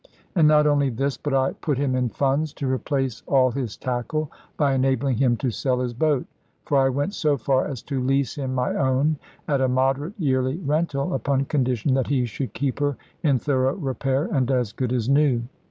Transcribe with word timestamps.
And 0.33 0.47
not 0.47 0.65
only 0.65 0.89
this, 0.89 1.15
but 1.15 1.31
I 1.31 1.53
put 1.53 1.77
him 1.77 1.93
in 1.95 2.09
funds 2.09 2.53
to 2.53 2.65
replace 2.65 3.21
all 3.27 3.51
his 3.51 3.77
tackle, 3.77 4.31
by 4.57 4.73
enabling 4.73 5.17
him 5.17 5.37
to 5.37 5.51
sell 5.51 5.79
his 5.79 5.93
boat. 5.93 6.25
For 6.65 6.79
I 6.79 6.89
went 6.89 7.13
so 7.13 7.37
far 7.37 7.67
as 7.67 7.83
to 7.83 8.01
lease 8.03 8.33
him 8.33 8.55
my 8.55 8.73
own, 8.73 9.17
at 9.47 9.61
a 9.61 9.67
moderate 9.67 10.15
yearly 10.19 10.57
rental, 10.57 11.13
upon 11.13 11.45
condition 11.45 11.93
that 11.93 12.07
he 12.07 12.25
should 12.25 12.55
keep 12.55 12.79
her 12.79 12.97
in 13.21 13.37
thorough 13.37 13.75
repair 13.75 14.25
and 14.25 14.49
as 14.49 14.71
good 14.73 14.91
as 14.91 15.07
new. 15.07 15.43